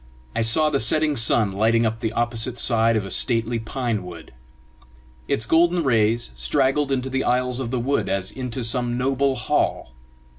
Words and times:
I 0.35 0.41
saw 0.41 0.71
the 0.71 0.79
setting 0.79 1.15
sun 1.15 1.51
lighting 1.51 1.85
up 1.85 1.99
the 1.99 2.11
opposite 2.13 2.57
side 2.57 2.95
of 2.95 3.05
a 3.05 3.11
stately 3.11 3.59
pine 3.59 4.01
wood. 4.03 4.33
Its 5.27 5.45
golden 5.45 5.83
rays 5.83 6.31
straggled 6.33 6.91
into 6.91 7.07
the 7.11 7.23
aisles 7.23 7.59
of 7.59 7.69
the 7.69 7.79
wood 7.79 8.09
as 8.09 8.31
into 8.31 8.63
some 8.63 8.97
noble 8.97 9.35
hall. 9.35 9.91